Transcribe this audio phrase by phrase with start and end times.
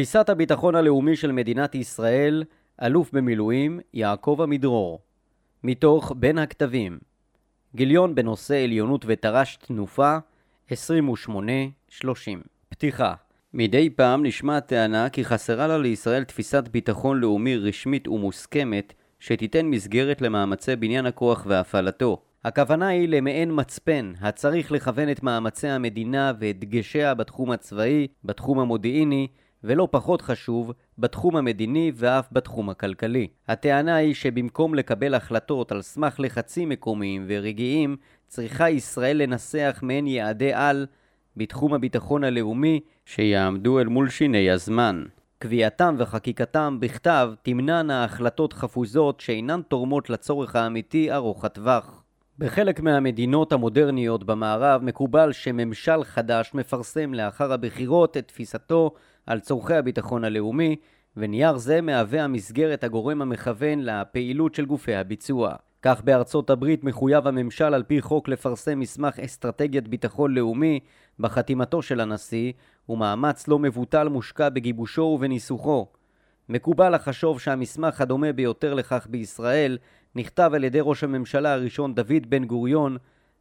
[0.00, 2.44] תפיסת הביטחון הלאומי של מדינת ישראל,
[2.82, 5.00] אלוף במילואים יעקב עמידרור.
[5.64, 6.98] מתוך בין הכתבים
[7.74, 10.18] גיליון בנושא עליונות ותר"ש תנופה
[10.68, 10.72] 28-30
[12.68, 13.14] פתיחה
[13.54, 20.22] מדי פעם נשמעת טענה כי חסרה לה לישראל תפיסת ביטחון לאומי רשמית ומוסכמת שתיתן מסגרת
[20.22, 22.22] למאמצי בניין הכוח והפעלתו.
[22.44, 29.26] הכוונה היא למעין מצפן הצריך לכוון את מאמצי המדינה ואת דגשיה בתחום הצבאי, בתחום המודיעיני,
[29.64, 33.28] ולא פחות חשוב, בתחום המדיני ואף בתחום הכלכלי.
[33.48, 37.96] הטענה היא שבמקום לקבל החלטות על סמך לחצים מקומיים ורגעיים,
[38.26, 40.86] צריכה ישראל לנסח מעין יעדי על
[41.36, 45.04] בתחום הביטחון הלאומי שיעמדו אל מול שיני הזמן.
[45.38, 52.02] קביעתם וחקיקתם בכתב תמנענה החלטות חפוזות שאינן תורמות לצורך האמיתי ארוך הטווח.
[52.38, 58.94] בחלק מהמדינות המודרניות במערב מקובל שממשל חדש מפרסם לאחר הבחירות את תפיסתו
[59.26, 60.76] על צורכי הביטחון הלאומי,
[61.16, 65.54] ונייר זה מהווה המסגרת הגורם המכוון לפעילות של גופי הביצוע.
[65.82, 70.80] כך בארצות הברית מחויב הממשל על פי חוק לפרסם מסמך אסטרטגיית ביטחון לאומי
[71.18, 72.52] בחתימתו של הנשיא,
[72.88, 75.86] ומאמץ לא מבוטל מושקע בגיבושו ובניסוחו.
[76.48, 79.78] מקובל לחשוב שהמסמך הדומה ביותר לכך בישראל
[80.14, 82.96] נכתב על ידי ראש הממשלה הראשון דוד בן גוריון,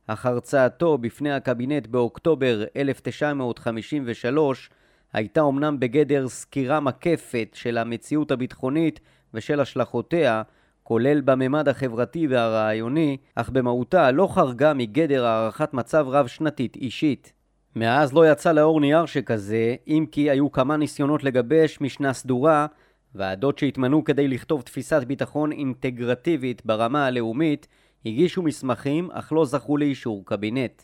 [0.08, 4.69] אך הרצאתו בפני הקבינט באוקטובר 1953
[5.13, 8.99] הייתה אמנם בגדר סקירה מקפת של המציאות הביטחונית
[9.33, 10.41] ושל השלכותיה,
[10.83, 17.33] כולל בממד החברתי והרעיוני, אך במהותה לא חרגה מגדר הערכת מצב רב-שנתית אישית.
[17.75, 22.67] מאז לא יצא לאור נייר שכזה, אם כי היו כמה ניסיונות לגבש משנה סדורה,
[23.15, 27.67] ועדות שהתמנו כדי לכתוב תפיסת ביטחון אינטגרטיבית ברמה הלאומית,
[28.05, 30.81] הגישו מסמכים אך לא זכו לאישור קבינט.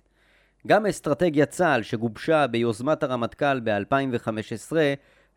[0.67, 4.75] גם אסטרטגיית צה"ל שגובשה ביוזמת הרמטכ"ל ב-2015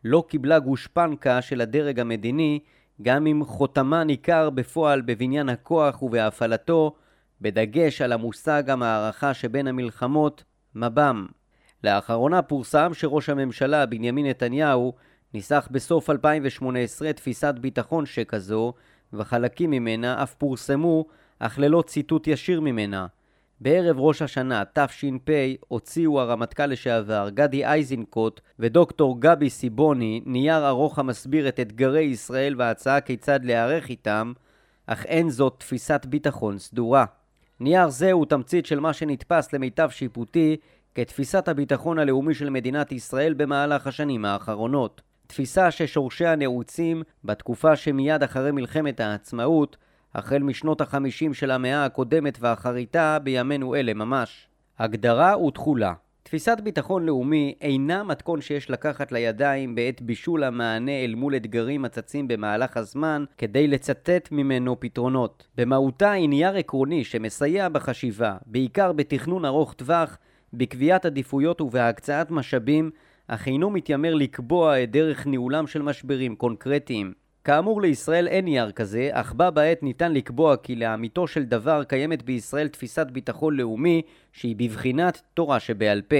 [0.03, 2.59] לא קיבלה גושפנקה של הדרג המדיני,
[3.01, 6.95] גם אם חותמה ניכר בפועל בבניין הכוח ובהפעלתו,
[7.41, 10.43] בדגש על המושג המערכה שבין המלחמות,
[10.75, 11.27] מב"ם.
[11.83, 14.93] לאחרונה פורסם שראש הממשלה בנימין נתניהו
[15.33, 18.73] ניסח בסוף 2018 תפיסת ביטחון שכזו,
[19.13, 21.05] וחלקים ממנה אף פורסמו,
[21.39, 23.07] אך ללא ציטוט ישיר ממנה.
[23.61, 25.31] בערב ראש השנה תש"פ
[25.67, 33.01] הוציאו הרמטכ"ל לשעבר גדי איזנקוט ודוקטור גבי סיבוני נייר ארוך המסביר את אתגרי ישראל וההצעה
[33.01, 34.33] כיצד להיערך איתם,
[34.87, 37.05] אך אין זאת תפיסת ביטחון סדורה.
[37.59, 40.57] נייר זה הוא תמצית של מה שנתפס למיטב שיפוטי
[40.95, 45.01] כתפיסת הביטחון הלאומי של מדינת ישראל במהלך השנים האחרונות.
[45.27, 49.77] תפיסה ששורשיה נעוצים בתקופה שמיד אחרי מלחמת העצמאות
[50.15, 54.47] החל משנות החמישים של המאה הקודמת ואחריתה בימינו אלה ממש.
[54.79, 55.93] הגדרה ותכולה
[56.29, 62.27] תפיסת ביטחון לאומי אינה מתכון שיש לקחת לידיים בעת בישול המענה אל מול אתגרים הצצים
[62.27, 65.47] במהלך הזמן כדי לצטט ממנו פתרונות.
[65.57, 70.17] במהותה היא נייר עקרוני שמסייע בחשיבה, בעיקר בתכנון ארוך טווח,
[70.53, 72.91] בקביעת עדיפויות ובהקצאת משאבים,
[73.27, 77.13] אך אינו מתיימר לקבוע את דרך ניהולם של משברים קונקרטיים.
[77.43, 82.23] כאמור לישראל אין נייר כזה, אך בה בעת ניתן לקבוע כי לאמיתו של דבר קיימת
[82.23, 84.01] בישראל תפיסת ביטחון לאומי
[84.33, 86.15] שהיא בבחינת תורה שבעל פה.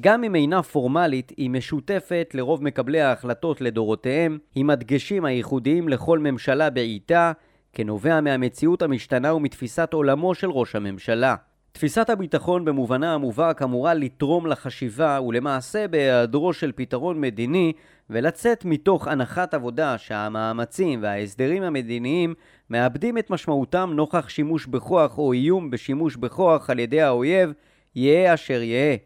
[0.00, 6.70] גם אם אינה פורמלית, היא משותפת לרוב מקבלי ההחלטות לדורותיהם, עם הדגשים הייחודיים לכל ממשלה
[6.70, 7.32] בעיתה,
[7.72, 11.34] כנובע מהמציאות המשתנה ומתפיסת עולמו של ראש הממשלה.
[11.72, 17.72] תפיסת הביטחון במובנה המובהק אמורה לתרום לחשיבה ולמעשה בהיעדרו של פתרון מדיני
[18.10, 22.34] ולצאת מתוך הנחת עבודה שהמאמצים וההסדרים המדיניים
[22.70, 27.52] מאבדים את משמעותם נוכח שימוש בכוח או איום בשימוש בכוח על ידי האויב,
[27.94, 28.96] יהא אשר יהא.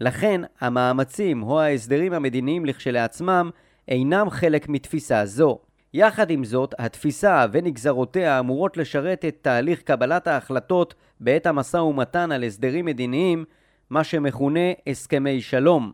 [0.00, 3.50] לכן המאמצים או ההסדרים המדיניים לכשלעצמם
[3.88, 5.58] אינם חלק מתפיסה זו.
[5.94, 12.44] יחד עם זאת, התפיסה ונגזרותיה אמורות לשרת את תהליך קבלת ההחלטות בעת המשא ומתן על
[12.44, 13.44] הסדרים מדיניים,
[13.90, 15.92] מה שמכונה הסכמי שלום.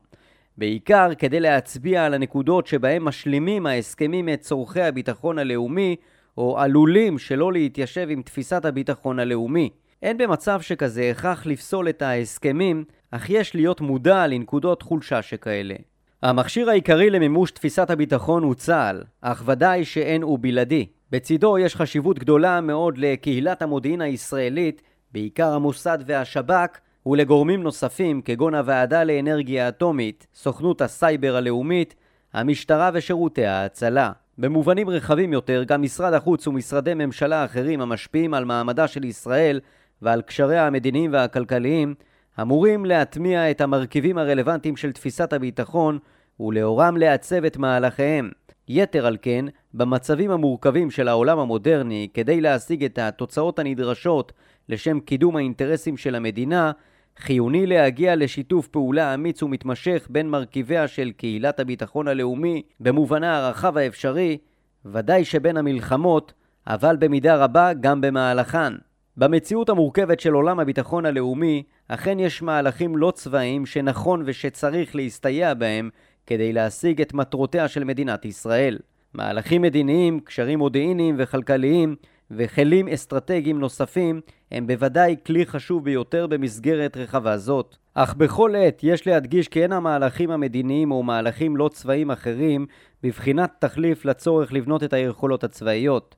[0.59, 5.97] בעיקר כדי להצביע על הנקודות שבהם משלימים ההסכמים את צורכי הביטחון הלאומי,
[6.39, 9.71] או עלולים שלא להתיישב עם תפיסת הביטחון הלאומי.
[10.03, 15.75] אין במצב שכזה הכרח לפסול את ההסכמים, אך יש להיות מודע לנקודות חולשה שכאלה.
[16.23, 20.87] המכשיר העיקרי למימוש תפיסת הביטחון הוא צה"ל, אך ודאי שאין הוא בלעדי.
[21.11, 24.83] בצידו יש חשיבות גדולה מאוד לקהילת המודיעין הישראלית,
[25.13, 31.95] בעיקר המוסד והשב"כ, ולגורמים נוספים כגון הוועדה לאנרגיה אטומית, סוכנות הסייבר הלאומית,
[32.33, 34.13] המשטרה ושירותי ההצלה.
[34.39, 39.61] במובנים רחבים יותר, גם משרד החוץ ומשרדי ממשלה אחרים המשפיעים על מעמדה של ישראל
[40.03, 41.95] ועל קשריה המדיניים והכלכליים,
[42.41, 45.99] אמורים להטמיע את המרכיבים הרלוונטיים של תפיסת הביטחון
[46.41, 48.31] ולאורם לעצב את מהלכיהם.
[48.69, 49.45] יתר על כן,
[49.75, 54.33] במצבים המורכבים של העולם המודרני, כדי להשיג את התוצאות הנדרשות
[54.69, 56.73] לשם קידום האינטרסים של המדינה,
[57.19, 64.39] חיוני להגיע לשיתוף פעולה אמיץ ומתמשך בין מרכיביה של קהילת הביטחון הלאומי במובנה הרחב האפשרי,
[64.85, 66.33] ודאי שבין המלחמות,
[66.67, 68.73] אבל במידה רבה גם במהלכן.
[69.19, 75.91] במציאות המורכבת של עולם הביטחון הלאומי, אכן יש מהלכים לא צבאיים שנכון ושצריך להסתייע בהם
[76.27, 78.79] כדי להשיג את מטרותיה של מדינת ישראל.
[79.15, 81.97] מהלכים מדיניים, קשרים מודיעיניים וכלכליים
[82.31, 84.21] וכלים אסטרטגיים נוספים
[84.53, 87.77] הם בוודאי כלי חשוב ביותר במסגרת רחבה זאת.
[87.95, 92.67] אך בכל עת יש להדגיש כי אין המהלכים המדיניים או מהלכים לא צבאיים אחרים
[93.03, 96.15] בבחינת תחליף לצורך לבנות את היכולות הצבאיות.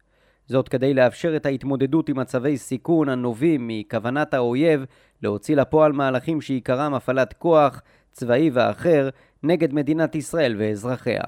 [0.49, 4.85] זאת כדי לאפשר את ההתמודדות עם מצבי סיכון הנובעים מכוונת האויב
[5.23, 9.09] להוציא לפועל מהלכים שעיקרם הפעלת כוח צבאי ואחר
[9.43, 11.23] נגד מדינת ישראל ואזרחיה.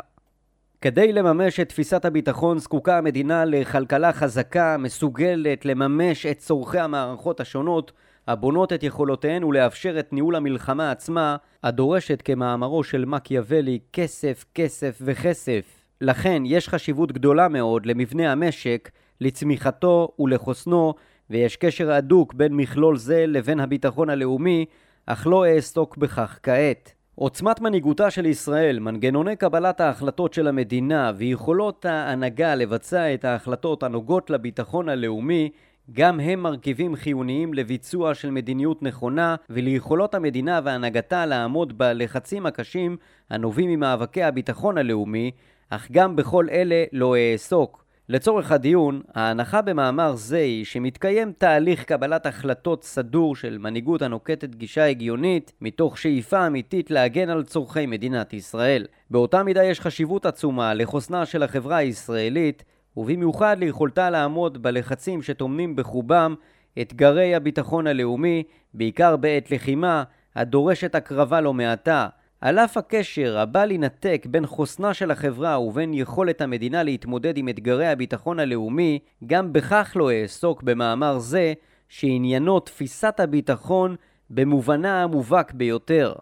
[0.81, 7.93] כדי לממש את תפיסת הביטחון זקוקה המדינה לכלכלה חזקה, מסוגלת לממש את צורכי המערכות השונות
[8.29, 15.81] הבונות את יכולותיהן ולאפשר את ניהול המלחמה עצמה, הדורשת כמאמרו של מקיאוולי כסף, כסף וכסף.
[16.01, 18.91] לכן יש חשיבות גדולה מאוד למבנה המשק,
[19.21, 20.95] לצמיחתו ולחוסנו,
[21.31, 24.65] ויש קשר הדוק בין מכלול זה לבין הביטחון הלאומי,
[25.07, 26.93] אך לא אעסוק בכך כעת.
[27.15, 34.31] עוצמת מנהיגותה של ישראל, מנגנוני קבלת ההחלטות של המדינה ויכולות ההנהגה לבצע את ההחלטות הנוגעות
[34.31, 35.51] לביטחון הלאומי
[35.93, 42.97] גם הם מרכיבים חיוניים לביצוע של מדיניות נכונה וליכולות המדינה והנהגתה לעמוד בלחצים הקשים
[43.31, 45.31] הנובעים ממאבקי הביטחון הלאומי,
[45.71, 47.80] אך גם בכל אלה לא אעסוק.
[48.13, 54.85] לצורך הדיון, ההנחה במאמר זה היא שמתקיים תהליך קבלת החלטות סדור של מנהיגות הנוקטת גישה
[54.85, 58.87] הגיונית מתוך שאיפה אמיתית להגן על צורכי מדינת ישראל.
[59.11, 62.65] באותה מידה יש חשיבות עצומה לחוסנה של החברה הישראלית
[62.97, 66.35] ובמיוחד ליכולתה לעמוד בלחצים שטומנים בחובם
[66.81, 68.43] אתגרי הביטחון הלאומי,
[68.75, 70.03] בעיקר בעת לחימה,
[70.37, 72.09] הדורשת הקרבה לא מעטה.
[72.41, 77.87] על אף הקשר הבא להינתק בין חוסנה של החברה ובין יכולת המדינה להתמודד עם אתגרי
[77.87, 81.53] הביטחון הלאומי, גם בכך לא אעסוק במאמר זה,
[81.89, 83.97] שעניינו תפיסת הביטחון
[84.31, 86.13] במובנה המובהק ביותר.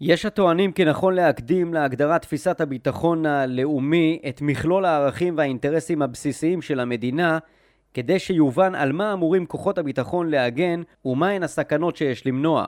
[0.00, 6.80] יש הטוענים כי נכון להקדים להגדרת תפיסת הביטחון הלאומי את מכלול הערכים והאינטרסים הבסיסיים של
[6.80, 7.38] המדינה
[7.94, 12.64] כדי שיובן על מה אמורים כוחות הביטחון להגן ומהן הסכנות שיש למנוע.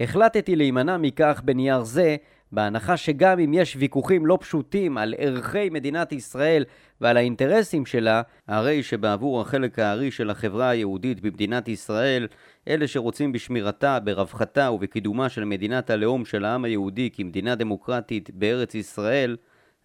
[0.00, 2.16] החלטתי להימנע מכך בנייר זה
[2.52, 6.64] בהנחה שגם אם יש ויכוחים לא פשוטים על ערכי מדינת ישראל
[7.00, 12.26] ועל האינטרסים שלה, הרי שבעבור החלק הארי של החברה היהודית במדינת ישראל,
[12.68, 19.36] אלה שרוצים בשמירתה, ברווחתה ובקידומה של מדינת הלאום של העם היהודי כמדינה דמוקרטית בארץ ישראל,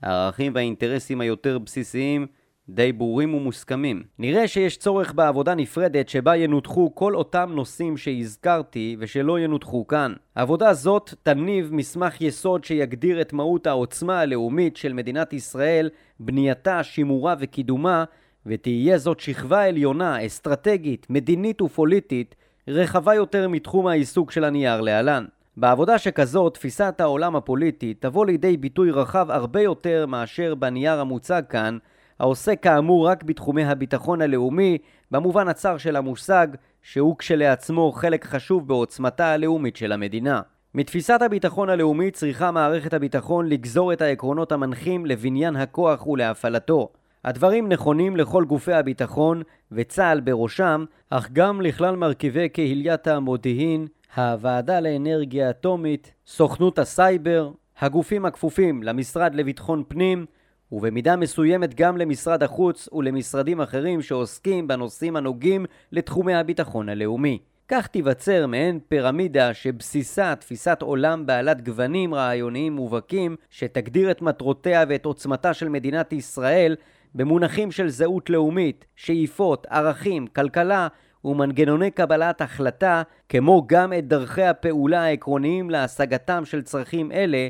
[0.01, 2.27] הערכים והאינטרסים היותר בסיסיים
[2.69, 4.03] די ברורים ומוסכמים.
[4.19, 10.13] נראה שיש צורך בעבודה נפרדת שבה ינותחו כל אותם נושאים שהזכרתי ושלא ינותחו כאן.
[10.35, 15.89] עבודה זאת תניב מסמך יסוד שיגדיר את מהות העוצמה הלאומית של מדינת ישראל,
[16.19, 18.03] בנייתה, שימורה וקידומה,
[18.45, 22.35] ותהיה זאת שכבה עליונה, אסטרטגית, מדינית ופוליטית,
[22.67, 25.25] רחבה יותר מתחום העיסוק של הנייר להלן.
[25.57, 31.77] בעבודה שכזאת, תפיסת העולם הפוליטי תבוא לידי ביטוי רחב הרבה יותר מאשר בנייר המוצג כאן,
[32.19, 34.77] העוסק כאמור רק בתחומי הביטחון הלאומי,
[35.11, 36.47] במובן הצר של המושג,
[36.81, 40.41] שהוא כשלעצמו חלק חשוב בעוצמתה הלאומית של המדינה.
[40.75, 46.89] מתפיסת הביטחון הלאומי צריכה מערכת הביטחון לגזור את העקרונות המנחים לבניין הכוח ולהפעלתו.
[47.25, 49.41] הדברים נכונים לכל גופי הביטחון,
[49.71, 58.83] וצה"ל בראשם, אך גם לכלל מרכיבי קהיליית המודיעין, הוועדה לאנרגיה אטומית, סוכנות הסייבר, הגופים הכפופים
[58.83, 60.25] למשרד לביטחון פנים,
[60.73, 67.39] ובמידה מסוימת גם למשרד החוץ ולמשרדים אחרים שעוסקים בנושאים הנוגעים לתחומי הביטחון הלאומי.
[67.67, 75.05] כך תיווצר מעין פירמידה שבסיסה תפיסת עולם בעלת גוונים רעיוניים מובהקים שתגדיר את מטרותיה ואת
[75.05, 76.75] עוצמתה של מדינת ישראל
[77.15, 80.87] במונחים של זהות לאומית, שאיפות, ערכים, כלכלה
[81.25, 87.47] ומנגנוני קבלת החלטה, כמו גם את דרכי הפעולה העקרוניים להשגתם של צרכים אלה,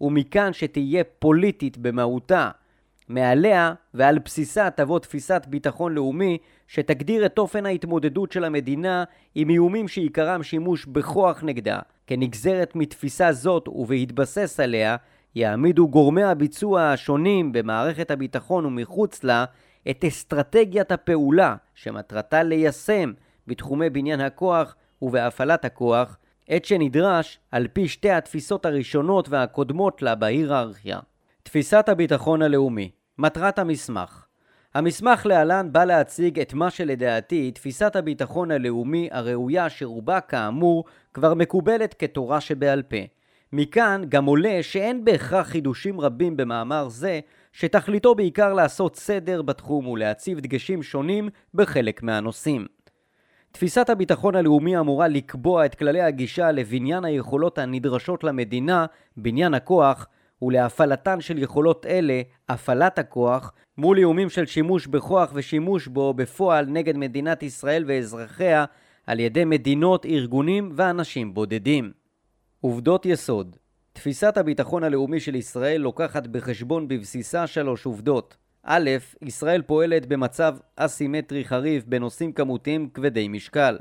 [0.00, 2.50] ומכאן שתהיה פוליטית במהותה.
[3.12, 6.38] מעליה ועל בסיסה תבוא תפיסת ביטחון לאומי
[6.68, 9.04] שתגדיר את אופן ההתמודדות של המדינה
[9.34, 11.78] עם איומים שעיקרם שימוש בכוח נגדה.
[12.06, 14.96] כנגזרת מתפיסה זאת ובהתבסס עליה,
[15.34, 19.44] יעמידו גורמי הביצוע השונים במערכת הביטחון ומחוץ לה
[19.90, 23.12] את אסטרטגיית הפעולה שמטרתה ליישם
[23.46, 26.16] בתחומי בניין הכוח ובהפעלת הכוח,
[26.48, 30.98] עת שנדרש על פי שתי התפיסות הראשונות והקודמות לה בהיררכיה.
[31.42, 34.26] תפיסת הביטחון הלאומי מטרת המסמך
[34.74, 41.94] המסמך להלן בא להציג את מה שלדעתי תפיסת הביטחון הלאומי הראויה שרובה כאמור כבר מקובלת
[41.98, 42.96] כתורה שבעל פה.
[43.52, 47.20] מכאן גם עולה שאין בהכרח חידושים רבים במאמר זה,
[47.52, 52.66] שתכליתו בעיקר לעשות סדר בתחום ולהציב דגשים שונים בחלק מהנושאים.
[53.52, 60.06] תפיסת הביטחון הלאומי אמורה לקבוע את כללי הגישה לבניין היכולות הנדרשות למדינה, בניין הכוח,
[60.42, 66.96] ולהפעלתן של יכולות אלה, הפעלת הכוח, מול איומים של שימוש בכוח ושימוש בו בפועל נגד
[66.96, 68.64] מדינת ישראל ואזרחיה
[69.06, 71.92] על ידי מדינות, ארגונים ואנשים בודדים.
[72.60, 73.56] עובדות יסוד
[73.92, 78.36] תפיסת הביטחון הלאומי של ישראל לוקחת בחשבון בבסיסה שלוש עובדות.
[78.62, 78.90] א',
[79.22, 83.78] ישראל פועלת במצב אסימטרי חריף בנושאים כמותיים כבדי משקל.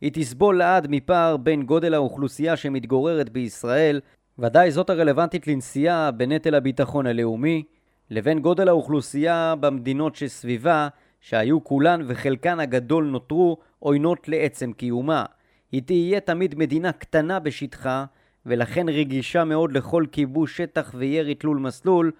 [0.00, 4.00] היא תסבול לעד מפער בין גודל האוכלוסייה שמתגוררת בישראל,
[4.38, 7.62] ודאי זאת הרלוונטית לנסיעה בנטל הביטחון הלאומי,
[8.10, 10.88] לבין גודל האוכלוסייה במדינות שסביבה,
[11.20, 15.24] שהיו כולן וחלקן הגדול נותרו עוינות לעצם קיומה.
[15.72, 18.04] היא תהיה תמיד מדינה קטנה בשטחה,
[18.46, 22.12] ולכן רגישה מאוד לכל כיבוש שטח וירי תלול מסלול,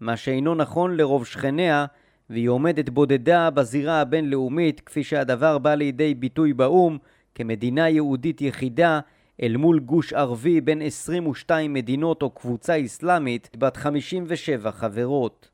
[0.00, 1.86] מה שאינו נכון לרוב שכניה,
[2.30, 6.98] והיא עומדת בודדה בזירה הבינלאומית, כפי שהדבר בא לידי ביטוי באו"ם,
[7.34, 9.00] כמדינה יהודית יחידה,
[9.42, 15.48] אל מול גוש ערבי בין 22 מדינות או קבוצה אסלאמית בת 57 חברות.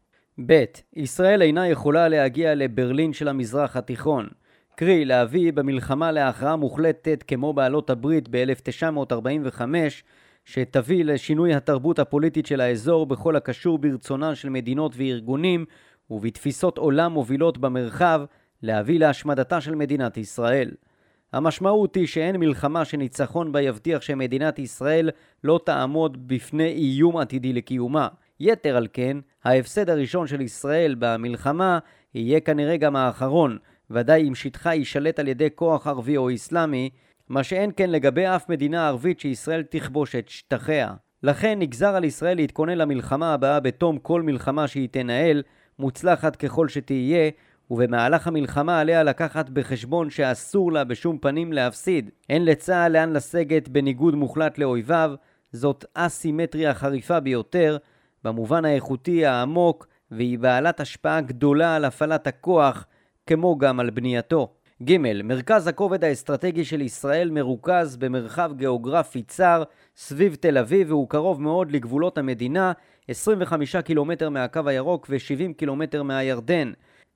[0.46, 0.64] ב.
[0.96, 4.28] ישראל אינה יכולה להגיע לברלין של המזרח התיכון.
[4.76, 9.62] קרי, להביא במלחמה להכרעה מוחלטת כמו בעלות הברית ב-1945,
[10.44, 15.64] שתביא לשינוי התרבות הפוליטית של האזור בכל הקשור ברצונן של מדינות וארגונים
[16.10, 18.20] ובתפיסות עולם מובילות במרחב,
[18.62, 20.70] להביא להשמדתה של מדינת ישראל.
[21.32, 25.10] המשמעות היא שאין מלחמה שניצחון בה יבטיח שמדינת ישראל
[25.44, 28.08] לא תעמוד בפני איום עתידי לקיומה.
[28.40, 31.78] יתר על כן, ההפסד הראשון של ישראל במלחמה
[32.14, 33.58] יהיה כנראה גם האחרון,
[33.90, 36.90] ודאי אם שטחה יישלט על ידי כוח ערבי או אסלאמי,
[37.28, 40.94] מה שאין כן לגבי אף מדינה ערבית שישראל תכבוש את שטחיה.
[41.22, 45.42] לכן נגזר על ישראל להתכונן למלחמה הבאה בתום כל מלחמה שהיא תנהל,
[45.78, 47.30] מוצלחת ככל שתהיה,
[47.70, 52.10] ובמהלך המלחמה עליה לקחת בחשבון שאסור לה בשום פנים להפסיד.
[52.28, 55.10] אין לצה"ל לאן לסגת בניגוד מוחלט לאויביו,
[55.52, 57.76] זאת אסימטריה חריפה ביותר,
[58.24, 62.86] במובן האיכותי העמוק, והיא בעלת השפעה גדולה על הפעלת הכוח,
[63.26, 64.48] כמו גם על בנייתו.
[64.82, 64.96] ג.
[65.24, 69.62] מרכז הכובד האסטרטגי של ישראל מרוכז במרחב גיאוגרפי צר
[69.96, 72.72] סביב תל אביב והוא קרוב מאוד לגבולות המדינה,
[73.08, 76.72] 25 קילומטר מהקו הירוק ו-70 קילומטר מהירדן.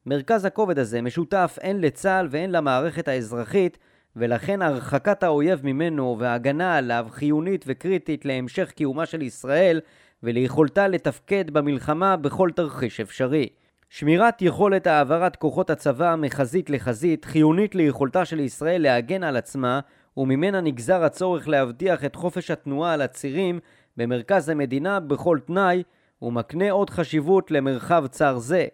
[0.06, 3.78] מרכז הכובד הזה משותף הן לצה"ל והן למערכת האזרחית,
[4.16, 9.80] ולכן הרחקת האויב ממנו וההגנה עליו חיונית וקריטית להמשך קיומה של ישראל
[10.22, 13.48] וליכולתה לתפקד במלחמה בכל תרחיש אפשרי.
[13.90, 19.80] שמירת יכולת העברת כוחות הצבא מחזית לחזית חיונית ליכולתה של ישראל להגן על עצמה
[20.16, 23.60] וממנה נגזר הצורך להבטיח את חופש התנועה על הצירים
[23.96, 25.82] במרכז המדינה בכל תנאי
[26.22, 28.66] ומקנה עוד חשיבות למרחב צר זה.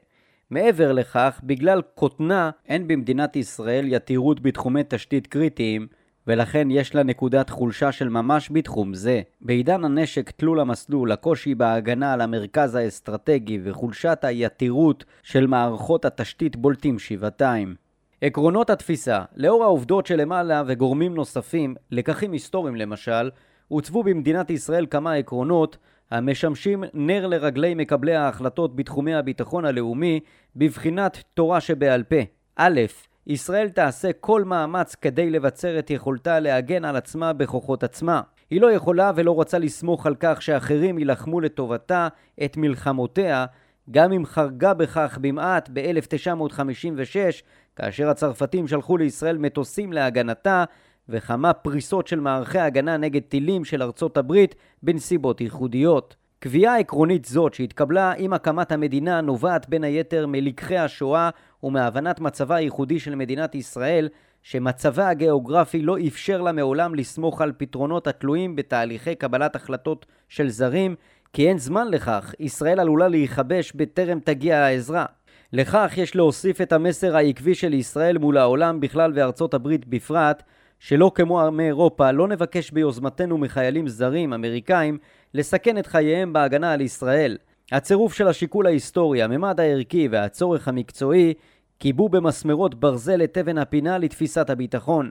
[0.51, 5.87] מעבר לכך, בגלל קוטנה, אין במדינת ישראל יתירות בתחומי תשתית קריטיים,
[6.27, 9.23] ולכן יש לה נקודת חולשה של ממש בתחום זה.
[9.41, 16.99] בעידן הנשק תלול המסלול, הקושי בהגנה על המרכז האסטרטגי וחולשת היתירות של מערכות התשתית בולטים
[16.99, 17.75] שבעתיים.
[18.23, 23.31] עקרונות התפיסה, לאור העובדות שלמעלה וגורמים נוספים, לקחים היסטוריים למשל,
[23.69, 25.77] הוצבו במדינת ישראל כמה עקרונות
[26.11, 30.21] המשמשים נר לרגלי מקבלי ההחלטות בתחומי הביטחון הלאומי
[30.57, 32.17] בבחינת תורה שבעל פה.
[32.57, 32.81] א',
[33.27, 38.21] ישראל תעשה כל מאמץ כדי לבצר את יכולתה להגן על עצמה בכוחות עצמה.
[38.51, 42.09] היא לא יכולה ולא רוצה לסמוך על כך שאחרים יילחמו לטובתה
[42.45, 43.47] את מלחמותיה,
[43.91, 47.43] גם אם חרגה בכך במעט ב-1956,
[47.77, 50.65] כאשר הצרפתים שלחו לישראל מטוסים להגנתה,
[51.09, 56.17] וכמה פריסות של מערכי הגנה נגד טילים של ארצות הברית בנסיבות ייחודיות.
[56.39, 61.31] קביעה עקרונית זאת שהתקבלה עם הקמת המדינה נובעת בין היתר מלקחי השואה
[61.63, 64.09] ומהבנת מצבה הייחודי של מדינת ישראל
[64.43, 70.95] שמצבה הגיאוגרפי לא אפשר לה מעולם לסמוך על פתרונות התלויים בתהליכי קבלת החלטות של זרים
[71.33, 75.07] כי אין זמן לכך, ישראל עלולה להיכבש בטרם תגיע העזרה.
[75.53, 80.43] לכך יש להוסיף את המסר העקבי של ישראל מול העולם בכלל וארצות הברית בפרט
[80.79, 84.99] שלא כמו עמי אירופה לא נבקש ביוזמתנו מחיילים זרים, אמריקאים,
[85.35, 87.39] לסכן את חייהם בהגנה על ישראל.
[87.73, 91.35] הצירוף של השיקול ההיסטורי, הממד הערכי והצורך המקצועי
[91.79, 95.11] קיבו במסמרות ברזל את אבן הפינה לתפיסת הביטחון.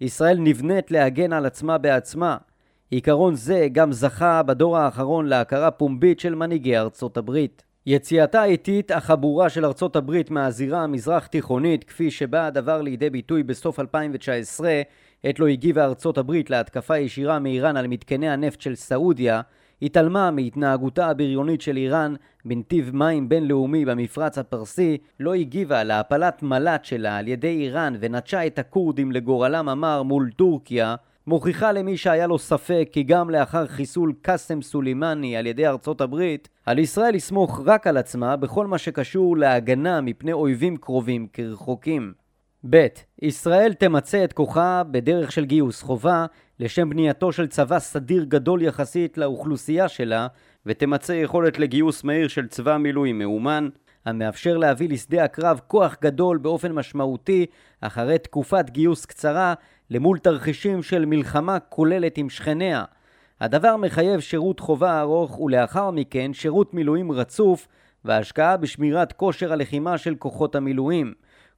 [0.00, 2.36] ישראל נבנית להגן על עצמה בעצמה.
[2.90, 7.65] עיקרון זה גם זכה בדור האחרון להכרה פומבית של מנהיגי ארצות הברית.
[7.88, 13.42] יציאתה האיטית אך הברורה של ארצות הברית מהזירה המזרח תיכונית כפי שבה הדבר לידי ביטוי
[13.42, 14.82] בסוף 2019
[15.22, 19.40] עת לא הגיבה ארצות הברית להתקפה ישירה מאיראן על מתקני הנפט של סעודיה
[19.82, 22.14] התעלמה מהתנהגותה הבריונית של איראן
[22.44, 28.58] בנתיב מים בינלאומי במפרץ הפרסי, לא הגיבה להפלת מל"ט שלה על ידי איראן ונטשה את
[28.58, 30.94] הכורדים לגורלם המר מול טורקיה,
[31.28, 36.48] מוכיחה למי שהיה לו ספק כי גם לאחר חיסול קאסם סולימני על ידי ארצות הברית,
[36.66, 42.12] על ישראל לסמוך רק על עצמה בכל מה שקשור להגנה מפני אויבים קרובים כרחוקים.
[42.70, 42.86] ב.
[43.22, 46.26] ישראל תמצה את כוחה בדרך של גיוס חובה
[46.60, 50.26] לשם בנייתו של צבא סדיר גדול יחסית לאוכלוסייה שלה
[50.66, 53.68] ותמצה יכולת לגיוס מהיר של צבא מילואים מאומן
[54.06, 57.46] המאפשר להביא לשדה הקרב כוח גדול באופן משמעותי
[57.80, 59.54] אחרי תקופת גיוס קצרה
[59.90, 62.84] למול תרחישים של מלחמה כוללת עם שכניה.
[63.40, 67.68] הדבר מחייב שירות חובה ארוך ולאחר מכן שירות מילואים רצוף
[68.04, 71.12] והשקעה בשמירת כושר הלחימה של כוחות המילואים.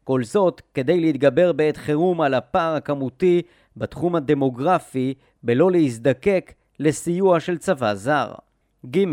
[0.05, 3.43] כל זאת כדי להתגבר בעת חירום על הפער הכמותי
[3.77, 8.33] בתחום הדמוגרפי בלא להזדקק לסיוע של צבא זר.
[8.91, 9.05] ג.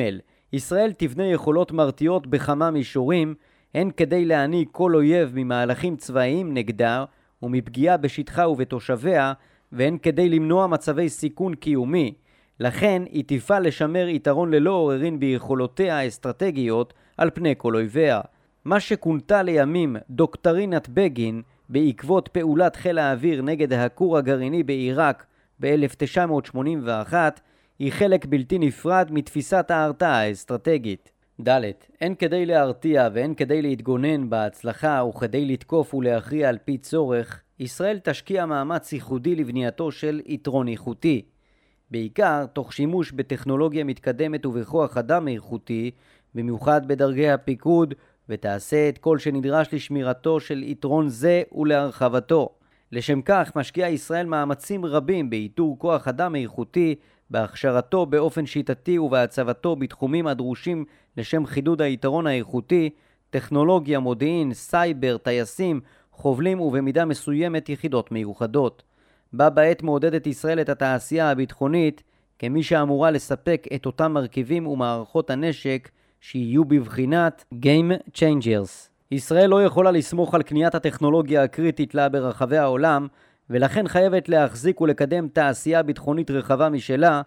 [0.53, 3.35] ישראל תבנה יכולות מרתיעות בכמה מישורים,
[3.73, 7.05] הן כדי להעניק כל אויב ממהלכים צבאיים נגדה
[7.43, 9.33] ומפגיעה בשטחה ובתושביה,
[9.71, 12.13] והן כדי למנוע מצבי סיכון קיומי.
[12.59, 18.21] לכן היא תפעל לשמר יתרון ללא עוררין ביכולותיה האסטרטגיות על פני כל אויביה.
[18.65, 25.25] מה שכונתה לימים דוקטרינת בגין בעקבות פעולת חיל האוויר נגד הכור הגרעיני בעיראק
[25.59, 27.13] ב-1981
[27.79, 31.11] היא חלק בלתי נפרד מתפיסת ההרתעה האסטרטגית.
[31.41, 31.61] ד.
[32.01, 38.45] אין כדי להרתיע ואין כדי להתגונן בהצלחה וכדי לתקוף ולהכריע על פי צורך, ישראל תשקיע
[38.45, 41.21] מאמץ ייחודי לבנייתו של יתרון איכותי.
[41.91, 45.91] בעיקר תוך שימוש בטכנולוגיה מתקדמת ובכוח אדם איכותי,
[46.35, 47.93] במיוחד בדרגי הפיקוד
[48.29, 52.49] ותעשה את כל שנדרש לשמירתו של יתרון זה ולהרחבתו.
[52.91, 56.95] לשם כך משקיעה ישראל מאמצים רבים באיתור כוח אדם איכותי,
[57.29, 60.85] בהכשרתו באופן שיטתי ובהצבתו בתחומים הדרושים
[61.17, 62.89] לשם חידוד היתרון האיכותי,
[63.29, 68.83] טכנולוגיה, מודיעין, סייבר, טייסים, חובלים ובמידה מסוימת יחידות מיוחדות.
[69.33, 72.03] בה בעת מעודדת ישראל את התעשייה הביטחונית
[72.39, 78.89] כמי שאמורה לספק את אותם מרכיבים ומערכות הנשק שיהיו בבחינת Game Changers.
[79.11, 83.07] ישראל לא יכולה לסמוך על קניית הטכנולוגיה הקריטית לה ברחבי העולם,
[83.49, 87.21] ולכן חייבת להחזיק ולקדם תעשייה ביטחונית רחבה משלה,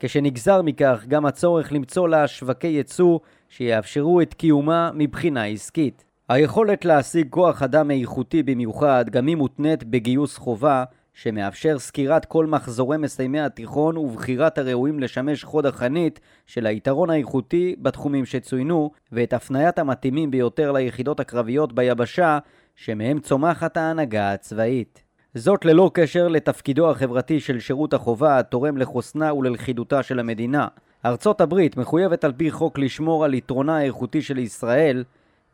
[0.00, 6.04] כשנגזר מכך גם הצורך למצוא לה שווקי ייצוא שיאפשרו את קיומה מבחינה עסקית.
[6.28, 12.96] היכולת להשיג כוח אדם איכותי במיוחד גם היא מותנית בגיוס חובה שמאפשר סקירת כל מחזורי
[12.96, 20.30] מסיימי התיכון ובחירת הראויים לשמש חוד החנית של היתרון האיכותי בתחומים שצוינו, ואת הפניית המתאימים
[20.30, 22.38] ביותר ליחידות הקרביות ביבשה,
[22.74, 25.05] שמהם צומחת ההנהגה הצבאית.
[25.38, 30.68] זאת ללא קשר לתפקידו החברתי של שירות החובה התורם לחוסנה וללכידותה של המדינה.
[31.04, 35.04] ארצות הברית מחויבת על פי חוק לשמור על יתרונה האיכותי של ישראל,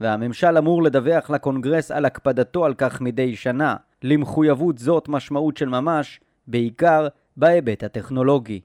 [0.01, 3.77] והממשל אמור לדווח לקונגרס על הקפדתו על כך מדי שנה.
[4.03, 8.61] למחויבות זאת משמעות של ממש, בעיקר בהיבט הטכנולוגי.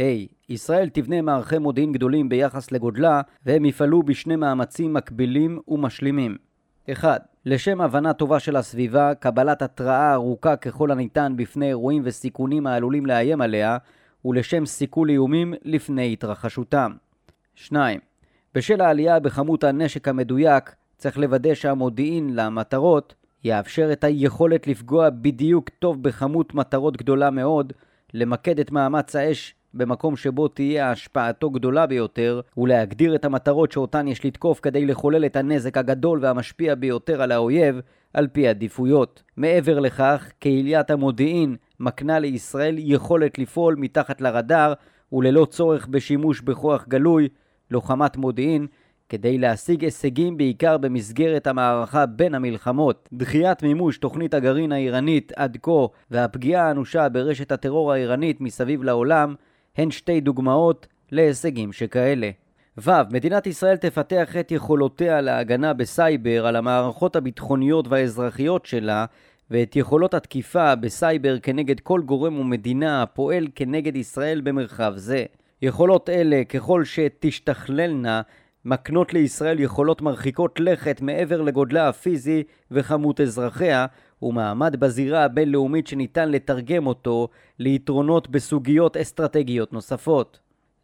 [0.00, 0.02] ה.
[0.02, 6.36] Hey, ישראל תבנה מערכי מודיעין גדולים ביחס לגודלה, והם יפעלו בשני מאמצים מקבילים ומשלימים.
[6.92, 7.22] 1.
[7.50, 13.40] לשם הבנה טובה של הסביבה, קבלת התראה ארוכה ככל הניתן בפני אירועים וסיכונים העלולים לאיים
[13.40, 13.78] עליה,
[14.24, 16.92] ולשם סיכול איומים לפני התרחשותם.
[17.54, 18.00] 2.
[18.54, 26.02] בשל העלייה בכמות הנשק המדויק, צריך לוודא שהמודיעין למטרות יאפשר את היכולת לפגוע בדיוק טוב
[26.02, 27.72] בכמות מטרות גדולה מאוד,
[28.14, 34.24] למקד את מאמץ האש במקום שבו תהיה השפעתו גדולה ביותר, ולהגדיר את המטרות שאותן יש
[34.24, 37.80] לתקוף כדי לחולל את הנזק הגדול והמשפיע ביותר על האויב,
[38.14, 39.22] על פי עדיפויות.
[39.36, 44.72] מעבר לכך, קהיליית המודיעין מקנה לישראל יכולת לפעול מתחת לרדאר
[45.12, 47.28] וללא צורך בשימוש בכוח גלוי,
[47.70, 48.66] לוחמת מודיעין,
[49.08, 53.08] כדי להשיג הישגים בעיקר במסגרת המערכה בין המלחמות.
[53.12, 59.34] דחיית מימוש תוכנית הגרעין האיראנית עד כה והפגיעה האנושה ברשת הטרור האיראנית מסביב לעולם
[59.78, 62.30] הן שתי דוגמאות להישגים שכאלה.
[62.78, 62.90] ו.
[63.10, 69.04] מדינת ישראל תפתח את יכולותיה להגנה בסייבר על המערכות הביטחוניות והאזרחיות שלה
[69.50, 75.24] ואת יכולות התקיפה בסייבר כנגד כל גורם ומדינה הפועל כנגד ישראל במרחב זה.
[75.62, 78.22] יכולות אלה, ככל שתשתכללנה,
[78.64, 83.86] מקנות לישראל יכולות מרחיקות לכת מעבר לגודלה הפיזי וכמות אזרחיה,
[84.22, 87.28] ומעמד בזירה הבינלאומית שניתן לתרגם אותו
[87.58, 90.38] ליתרונות בסוגיות אסטרטגיות נוספות.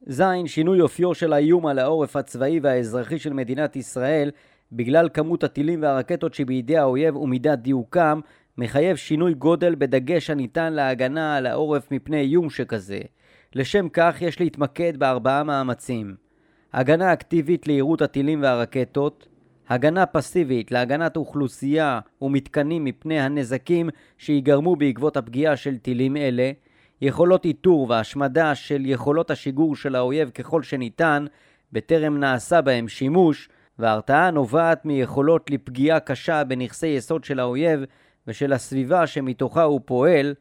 [0.06, 0.22] ז.
[0.46, 4.30] שינוי אופיו של האיום על העורף הצבאי והאזרחי של מדינת ישראל
[4.72, 8.20] בגלל כמות הטילים והרקטות שבידי האויב ומידת דיוקם
[8.58, 13.00] מחייב שינוי גודל בדגש הניתן להגנה על העורף מפני איום שכזה.
[13.54, 16.14] לשם כך יש להתמקד בארבעה מאמצים
[16.74, 19.28] הגנה אקטיבית לעירות הטילים והרקטות,
[19.68, 26.50] הגנה פסיבית להגנת אוכלוסייה ומתקנים מפני הנזקים שיגרמו בעקבות הפגיעה של טילים אלה,
[27.00, 31.24] יכולות איתור והשמדה של יכולות השיגור של האויב ככל שניתן,
[31.72, 33.48] בטרם נעשה בהם שימוש,
[33.78, 37.80] וההרתעה נובעת מיכולות לפגיעה קשה בנכסי יסוד של האויב
[38.26, 40.34] ושל הסביבה שמתוכה הוא פועל,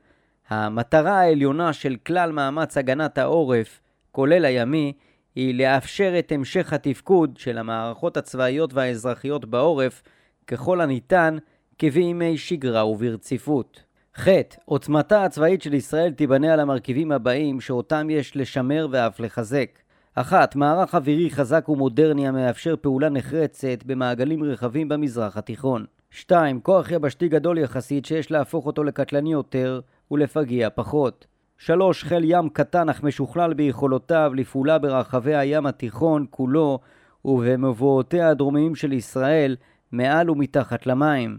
[0.49, 3.81] המטרה העליונה של כלל מאמץ הגנת העורף,
[4.11, 4.93] כולל הימי,
[5.35, 10.03] היא לאפשר את המשך התפקוד של המערכות הצבאיות והאזרחיות בעורף
[10.47, 11.37] ככל הניתן
[11.77, 13.83] כבימי שגרה וברציפות.
[14.17, 14.27] ח.
[14.65, 19.69] עוצמתה הצבאית של ישראל תיבנה על המרכיבים הבאים שאותם יש לשמר ואף לחזק.
[20.15, 20.55] 1.
[20.55, 25.85] מערך אווירי חזק ומודרני המאפשר פעולה נחרצת במעגלים רחבים במזרח התיכון.
[26.11, 26.61] 2.
[26.61, 29.79] כוח יבשתי גדול יחסית שיש להפוך אותו לקטלני יותר
[30.11, 31.25] ולפגיע פחות.
[31.57, 32.03] 3.
[32.03, 36.79] חיל ים קטן אך משוכלל ביכולותיו לפעולה ברחבי הים התיכון כולו
[37.25, 39.55] ובמבואותיה הדרומיים של ישראל
[39.91, 41.37] מעל ומתחת למים.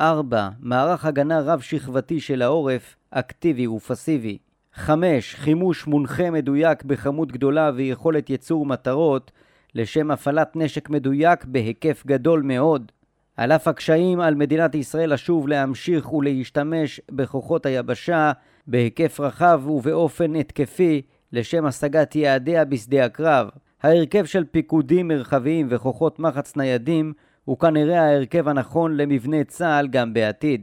[0.00, 0.48] 4.
[0.60, 4.38] מערך הגנה רב-שכבתי של העורף, אקטיבי ופסיבי.
[4.74, 5.34] 5.
[5.34, 9.30] חימוש מונחה מדויק בכמות גדולה ויכולת ייצור מטרות
[9.74, 12.92] לשם הפעלת נשק מדויק בהיקף גדול מאוד.
[13.36, 18.32] על אף הקשיים על מדינת ישראל לשוב להמשיך ולהשתמש בכוחות היבשה
[18.66, 23.48] בהיקף רחב ובאופן התקפי לשם השגת יעדיה בשדה הקרב.
[23.82, 27.12] ההרכב של פיקודים מרחביים וכוחות מחץ ניידים
[27.44, 30.62] הוא כנראה ההרכב הנכון למבנה צה"ל גם בעתיד.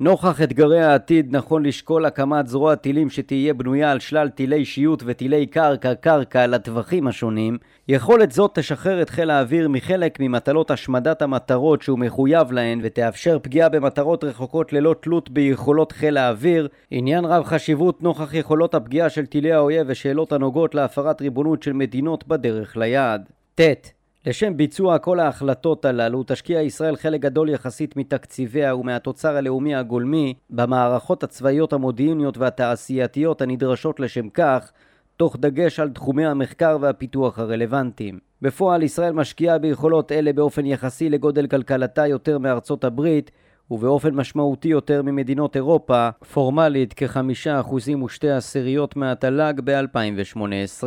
[0.00, 5.46] נוכח אתגרי העתיד נכון לשקול הקמת זרוע טילים שתהיה בנויה על שלל טילי שיוט וטילי
[5.46, 7.58] קרקע-קרקע לטווחים השונים.
[7.88, 13.68] יכולת זאת תשחרר את חיל האוויר מחלק ממטלות השמדת המטרות שהוא מחויב להן ותאפשר פגיעה
[13.68, 16.68] במטרות רחוקות ללא תלות ביכולות חיל האוויר.
[16.90, 22.28] עניין רב חשיבות נוכח יכולות הפגיעה של טילי האויב ושאלות הנוגעות להפרת ריבונות של מדינות
[22.28, 23.28] בדרך ליעד.
[23.54, 23.97] ט.
[24.28, 31.22] לשם ביצוע כל ההחלטות הללו תשקיע ישראל חלק גדול יחסית מתקציביה ומהתוצר הלאומי הגולמי במערכות
[31.22, 34.72] הצבאיות המודיעיניות והתעשייתיות הנדרשות לשם כך,
[35.16, 38.18] תוך דגש על תחומי המחקר והפיתוח הרלוונטיים.
[38.42, 43.30] בפועל ישראל משקיעה ביכולות אלה באופן יחסי לגודל כלכלתה יותר מארצות הברית
[43.70, 50.84] ובאופן משמעותי יותר ממדינות אירופה, פורמלית כחמישה אחוזים ושתי עשיריות מהתל"ג ב-2018.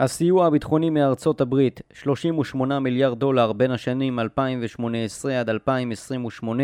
[0.00, 6.62] הסיוע הביטחוני מארצות הברית, 38 מיליארד דולר בין השנים 2018 עד 2028,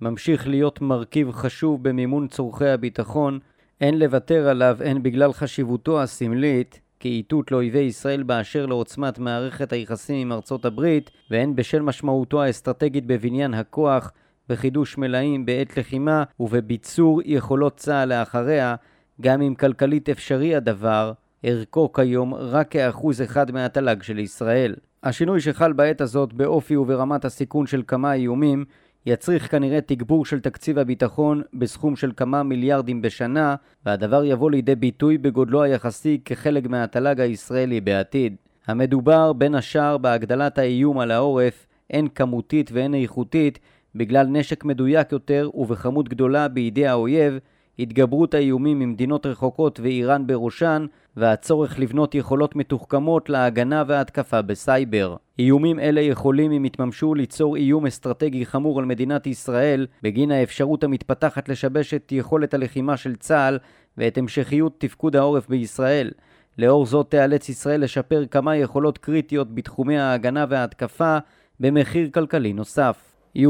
[0.00, 3.38] ממשיך להיות מרכיב חשוב במימון צורכי הביטחון,
[3.80, 10.32] אין לוותר עליו הן בגלל חשיבותו הסמלית, כאיתות לאויבי ישראל באשר לעוצמת מערכת היחסים עם
[10.32, 14.12] ארצות הברית, והן בשל משמעותו האסטרטגית בבניין הכוח,
[14.48, 18.74] בחידוש מלאים בעת לחימה ובביצור יכולות צה"ל לאחריה,
[19.20, 21.12] גם אם כלכלית אפשרי הדבר,
[21.44, 24.74] ערכו כיום רק כאחוז אחד מהתל"ג של ישראל.
[25.02, 28.64] השינוי שחל בעת הזאת באופי וברמת הסיכון של כמה איומים
[29.06, 33.54] יצריך כנראה תגבור של תקציב הביטחון בסכום של כמה מיליארדים בשנה,
[33.86, 38.36] והדבר יבוא לידי ביטוי בגודלו היחסי כחלק מהתל"ג הישראלי בעתיד.
[38.66, 43.58] המדובר בין השאר בהגדלת האיום על העורף, הן כמותית והן איכותית,
[43.94, 47.38] בגלל נשק מדויק יותר ובכמות גדולה בידי האויב,
[47.78, 55.16] התגברות האיומים ממדינות רחוקות ואיראן בראשן, והצורך לבנות יכולות מתוחכמות להגנה והתקפה בסייבר.
[55.38, 61.48] איומים אלה יכולים, אם יתממשו, ליצור איום אסטרטגי חמור על מדינת ישראל, בגין האפשרות המתפתחת
[61.48, 63.58] לשבש את יכולת הלחימה של צה"ל
[63.98, 66.10] ואת המשכיות תפקוד העורף בישראל.
[66.58, 71.18] לאור זאת תיאלץ ישראל לשפר כמה יכולות קריטיות בתחומי ההגנה וההתקפה
[71.60, 73.16] במחיר כלכלי נוסף.
[73.34, 73.46] י.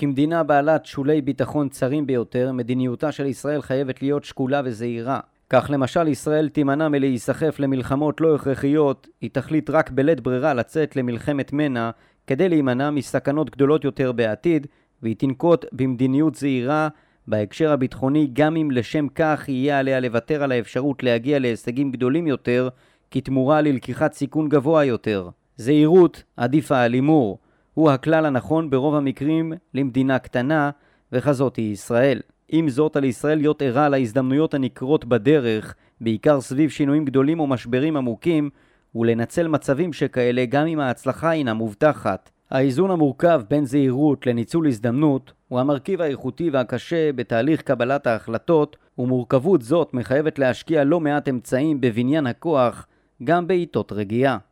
[0.00, 5.20] כמדינה בעלת שולי ביטחון צרים ביותר, מדיניותה של ישראל חייבת להיות שקולה וזהירה.
[5.50, 11.52] כך למשל ישראל תימנע מלהיסחף למלחמות לא הכרחיות, היא תחליט רק בלית ברירה לצאת למלחמת
[11.52, 11.90] מנע
[12.26, 14.66] כדי להימנע מסכנות גדולות יותר בעתיד,
[15.02, 16.88] והיא תנקוט במדיניות זהירה
[17.26, 22.68] בהקשר הביטחוני גם אם לשם כך יהיה עליה לוותר על האפשרות להגיע להישגים גדולים יותר
[23.10, 25.28] כתמורה ללקיחת סיכון גבוה יותר.
[25.56, 27.38] זהירות עדיפה על הימור.
[27.78, 30.70] הוא הכלל הנכון ברוב המקרים למדינה קטנה,
[31.12, 32.20] וכזאת היא ישראל.
[32.48, 37.96] עם זאת, על ישראל להיות ערה להזדמנויות הנקרות בדרך, בעיקר סביב שינויים גדולים או משברים
[37.96, 38.50] עמוקים,
[38.94, 42.30] ולנצל מצבים שכאלה גם אם ההצלחה אינה מובטחת.
[42.50, 49.94] האיזון המורכב בין זהירות לניצול הזדמנות הוא המרכיב האיכותי והקשה בתהליך קבלת ההחלטות, ומורכבות זאת
[49.94, 52.86] מחייבת להשקיע לא מעט אמצעים בבניין הכוח,
[53.24, 54.47] גם בעיתות רגיעה.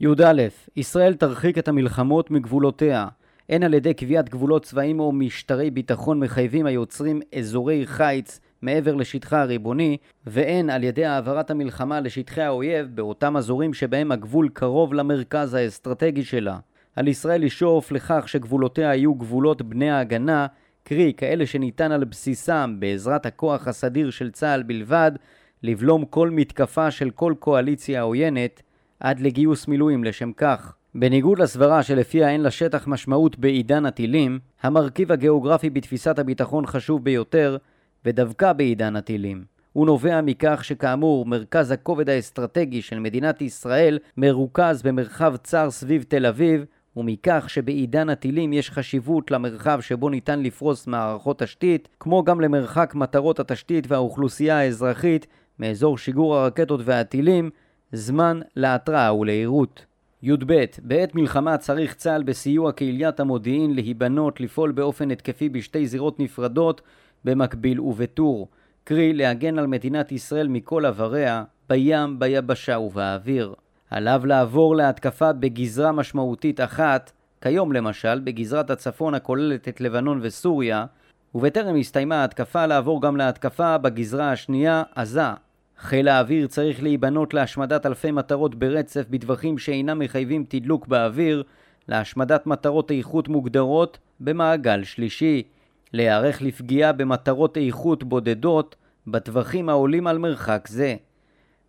[0.00, 0.42] י"א
[0.76, 3.08] ישראל תרחיק את המלחמות מגבולותיה,
[3.48, 9.42] הן על ידי קביעת גבולות צבאיים או משטרי ביטחון מחייבים היוצרים אזורי חיץ מעבר לשטחה
[9.42, 16.24] הריבוני, והן על ידי העברת המלחמה לשטחי האויב באותם אזורים שבהם הגבול קרוב למרכז האסטרטגי
[16.24, 16.58] שלה.
[16.96, 20.46] על ישראל לשאוף לכך שגבולותיה יהיו גבולות בני ההגנה,
[20.84, 25.12] קרי כאלה שניתן על בסיסם, בעזרת הכוח הסדיר של צה"ל בלבד,
[25.62, 28.62] לבלום כל מתקפה של כל קואליציה עוינת,
[29.00, 30.74] עד לגיוס מילואים לשם כך.
[30.94, 37.56] בניגוד לסברה שלפיה אין לשטח משמעות בעידן הטילים, המרכיב הגיאוגרפי בתפיסת הביטחון חשוב ביותר,
[38.04, 39.44] ודווקא בעידן הטילים.
[39.72, 46.26] הוא נובע מכך שכאמור מרכז הכובד האסטרטגי של מדינת ישראל מרוכז במרחב צר סביב תל
[46.26, 46.64] אביב
[46.96, 53.40] ומכך שבעידן הטילים יש חשיבות למרחב שבו ניתן לפרוס מערכות תשתית כמו גם למרחק מטרות
[53.40, 55.26] התשתית והאוכלוסייה האזרחית
[55.58, 57.50] מאזור שיגור הרקטות והטילים
[57.92, 59.84] זמן להתראה ולעירות.
[60.22, 66.80] י"ב בעת מלחמה צריך צה"ל בסיוע קהיליית המודיעין להיבנות לפעול באופן התקפי בשתי זירות נפרדות
[67.24, 68.48] במקביל ובטור,
[68.84, 73.54] קרי להגן על מדינת ישראל מכל עבריה, בים, ביבשה ובאוויר.
[73.90, 80.86] עליו לעבור להתקפה בגזרה משמעותית אחת, כיום למשל בגזרת הצפון הכוללת את לבנון וסוריה,
[81.34, 85.47] ובטרם הסתיימה ההתקפה לעבור גם להתקפה בגזרה השנייה, עזה.
[85.80, 91.42] חיל האוויר צריך להיבנות להשמדת אלפי מטרות ברצף בטווחים שאינם מחייבים תדלוק באוויר,
[91.88, 95.42] להשמדת מטרות איכות מוגדרות במעגל שלישי,
[95.92, 100.96] להיערך לפגיעה במטרות איכות בודדות בטווחים העולים על מרחק זה.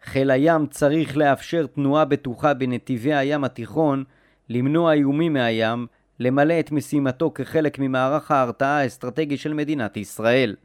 [0.04, 4.04] חיל הים צריך לאפשר תנועה בטוחה בנתיבי הים התיכון,
[4.50, 5.88] למנוע איומים מהים,
[6.19, 10.56] למלא את משימתו כחלק ממערך ההרתעה האסטרטגי של מדינת ישראל.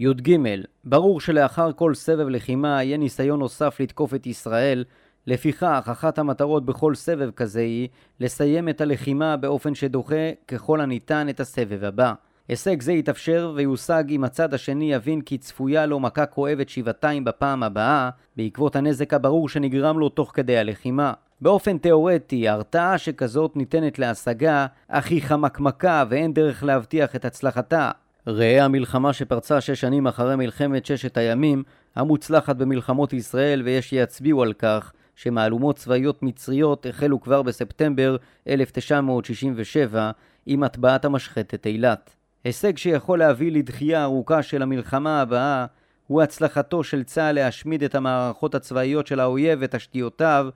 [0.00, 0.36] י"ג
[0.84, 4.84] ברור שלאחר כל סבב לחימה יהיה ניסיון נוסף לתקוף את ישראל,
[5.26, 7.88] לפיכך אחת המטרות בכל סבב כזה היא
[8.20, 12.12] לסיים את הלחימה באופן שדוחה ככל הניתן את הסבב הבא.
[12.48, 17.62] הישג זה יתאפשר ויושג אם הצד השני יבין כי צפויה לו מכה כואבת שבעתיים בפעם
[17.62, 21.12] הבאה בעקבות הנזק הברור שנגרם לו תוך כדי הלחימה.
[21.40, 27.90] באופן תאורטי, הרתעה שכזאת ניתנת להשגה, אך היא חמקמקה ואין דרך להבטיח את הצלחתה.
[28.26, 31.62] ראה המלחמה שפרצה שש שנים אחרי מלחמת ששת הימים,
[31.96, 38.16] המוצלחת במלחמות ישראל, ויש שיצביעו על כך שמהלומות צבאיות מצריות החלו כבר בספטמבר
[38.48, 40.10] 1967
[40.46, 42.14] עם הטבעת המשחטת אילת.
[42.44, 45.66] הישג שיכול להביא לדחייה ארוכה של המלחמה הבאה
[46.06, 50.48] הוא הצלחתו של צה"ל להשמיד את המערכות הצבאיות של האויב ותשתיותיו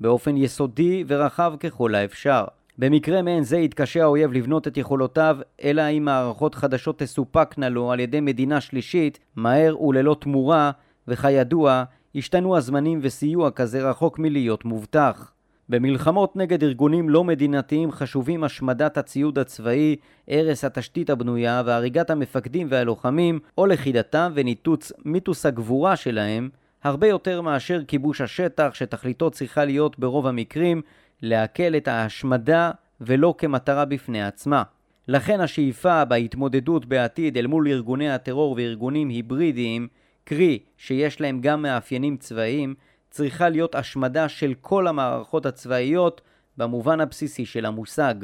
[0.00, 2.44] באופן יסודי ורחב ככל האפשר.
[2.80, 8.00] במקרה מעין זה יתקשה האויב לבנות את יכולותיו, אלא אם מערכות חדשות תסופקנה לו על
[8.00, 10.70] ידי מדינה שלישית, מהר וללא תמורה,
[11.08, 15.32] וכידוע, השתנו הזמנים וסיוע כזה רחוק מלהיות מובטח.
[15.68, 19.96] במלחמות נגד ארגונים לא מדינתיים חשובים השמדת הציוד הצבאי,
[20.28, 26.48] הרס התשתית הבנויה והריגת המפקדים והלוחמים, או לכידתם וניתוץ מיתוס הגבורה שלהם,
[26.84, 30.82] הרבה יותר מאשר כיבוש השטח שתכליתו צריכה להיות ברוב המקרים
[31.22, 34.62] להקל את ההשמדה ולא כמטרה בפני עצמה.
[35.08, 39.88] לכן השאיפה בהתמודדות בעתיד אל מול ארגוני הטרור וארגונים היברידיים,
[40.24, 42.74] קרי שיש להם גם מאפיינים צבאיים,
[43.10, 46.20] צריכה להיות השמדה של כל המערכות הצבאיות
[46.56, 48.14] במובן הבסיסי של המושג.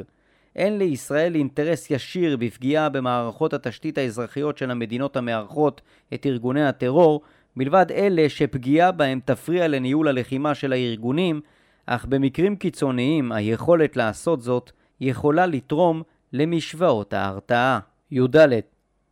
[0.57, 5.81] אין לישראל אינטרס ישיר בפגיעה במערכות התשתית האזרחיות של המדינות המארחות
[6.15, 7.21] את ארגוני הטרור,
[7.57, 11.41] מלבד אלה שפגיעה בהם תפריע לניהול הלחימה של הארגונים,
[11.87, 14.71] אך במקרים קיצוניים היכולת לעשות זאת
[15.01, 17.79] יכולה לתרום למשוואות ההרתעה.
[18.11, 18.37] י"ד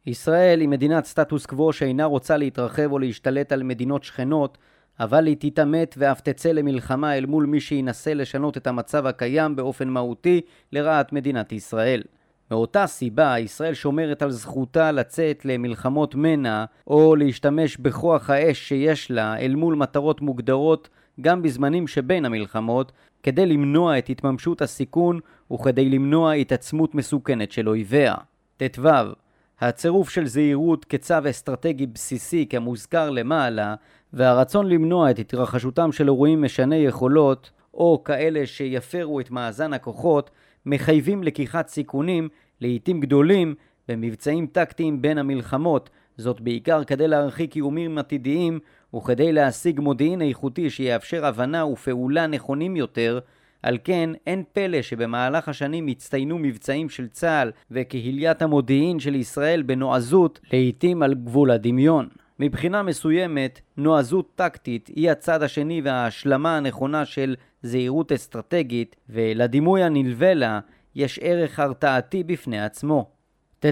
[0.07, 4.59] ישראל היא מדינת סטטוס קוו שאינה רוצה להתרחב או להשתלט על מדינות שכנות,
[5.01, 9.89] אבל היא תתעמת ואף תצא למלחמה אל מול מי שינסה לשנות את המצב הקיים באופן
[9.89, 10.41] מהותי
[10.73, 12.03] לרעת מדינת ישראל.
[12.51, 19.39] מאותה סיבה, ישראל שומרת על זכותה לצאת למלחמות מנע או להשתמש בכוח האש שיש לה
[19.39, 20.89] אל מול מטרות מוגדרות
[21.21, 25.21] גם בזמנים שבין המלחמות, כדי למנוע את התממשות הסיכון
[25.53, 28.15] וכדי למנוע התעצמות מסוכנת של אויביה.
[28.57, 28.89] ט"ו
[29.61, 33.75] הצירוף של זהירות כצו אסטרטגי בסיסי כמוזכר למעלה
[34.13, 40.31] והרצון למנוע את התרחשותם של אירועים משני יכולות או כאלה שיפרו את מאזן הכוחות
[40.67, 42.29] מחייבים לקיחת סיכונים
[42.61, 43.55] לעיתים גדולים
[43.89, 48.59] במבצעים טקטיים בין המלחמות זאת בעיקר כדי להרחיק איומים עתידיים
[48.97, 53.19] וכדי להשיג מודיעין איכותי שיאפשר הבנה ופעולה נכונים יותר
[53.63, 60.41] על כן, אין פלא שבמהלך השנים הצטיינו מבצעים של צה"ל וקהיליית המודיעין של ישראל בנועזות,
[60.53, 62.09] לעיתים על גבול הדמיון.
[62.39, 70.61] מבחינה מסוימת, נועזות טקטית היא הצד השני וההשלמה הנכונה של זהירות אסטרטגית, ולדימוי הנלווה לה
[70.95, 73.14] יש ערך הרתעתי בפני עצמו.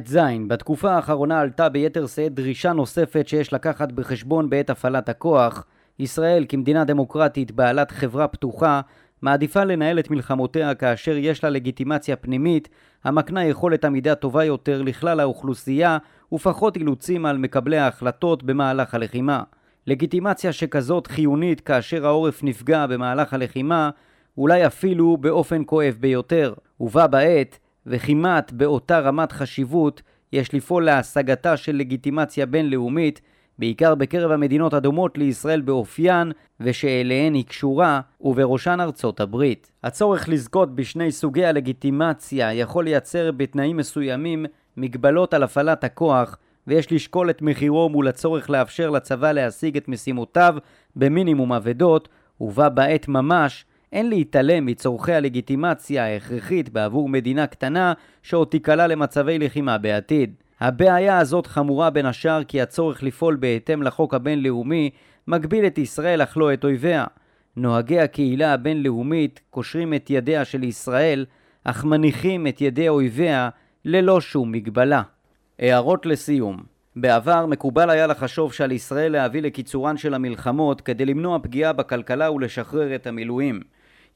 [0.01, 5.67] ט"ז, בתקופה האחרונה עלתה ביתר שאת דרישה נוספת שיש לקחת בחשבון בעת הפעלת הכוח.
[5.99, 8.81] ישראל כמדינה דמוקרטית בעלת חברה פתוחה
[9.23, 12.69] מעדיפה לנהל את מלחמותיה כאשר יש לה לגיטימציה פנימית
[13.05, 15.99] המקנה יכולת עמידה טובה יותר לכלל האוכלוסייה
[16.33, 19.43] ופחות אילוצים על מקבלי ההחלטות במהלך הלחימה.
[19.87, 23.91] לגיטימציה שכזאת חיונית כאשר העורף נפגע במהלך הלחימה,
[24.39, 26.55] אולי אפילו באופן כואב ביותר.
[26.81, 33.21] ובה בעת, וכמעט באותה רמת חשיבות, יש לפעול להשגתה של לגיטימציה בינלאומית
[33.59, 39.73] בעיקר בקרב המדינות הדומות לישראל באופיין ושאליהן היא קשורה, ובראשן ארצות הברית.
[39.85, 47.31] הצורך לזכות בשני סוגי הלגיטימציה יכול לייצר בתנאים מסוימים מגבלות על הפעלת הכוח, ויש לשקול
[47.31, 50.55] את מחירו מול הצורך לאפשר לצבא להשיג את משימותיו
[50.97, 52.09] במינימום אבדות,
[52.41, 59.79] ובה בעת ממש אין להתעלם מצורכי הלגיטימציה ההכרחית בעבור מדינה קטנה שעוד תיקלע למצבי לחימה
[59.79, 60.35] בעתיד.
[60.61, 64.91] הבעיה הזאת חמורה בין השאר כי הצורך לפעול בהתאם לחוק הבינלאומי
[65.29, 67.05] מגביל את ישראל אך לא את אויביה.
[67.57, 71.27] נוהגי הקהילה הבינלאומית קושרים את ידיה של ישראל,
[71.65, 73.49] אך מניחים את ידי אויביה
[73.85, 75.03] ללא שום מגבלה.
[75.59, 76.63] הערות לסיום
[76.97, 82.95] בעבר מקובל היה לחשוב שעל ישראל להביא לקיצורן של המלחמות כדי למנוע פגיעה בכלכלה ולשחרר
[82.95, 83.61] את המילואים.